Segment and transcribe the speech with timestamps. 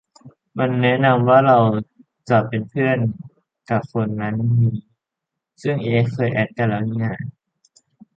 [0.57, 1.83] มันแนะนำว่าเราน่า
[2.29, 2.97] จะเป็นเพื่อน
[3.69, 4.75] กะคนนั้นนี้
[5.61, 7.13] ซึ่ง เอ๊ะ เคยแอดกันแล้วนี่นา